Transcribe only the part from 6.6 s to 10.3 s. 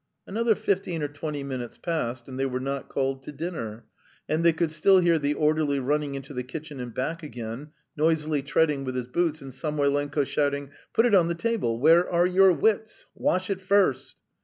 and back again, noisily treading with his boots, and Samoylenko